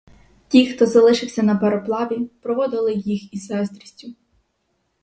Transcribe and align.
Ті, 0.47 0.65
хто 0.67 0.85
залишився 0.85 1.43
на 1.43 1.55
пароплаві, 1.55 2.25
проводили 2.41 2.93
їх 2.93 3.33
із 3.33 3.45
заздрістю. 3.45 4.13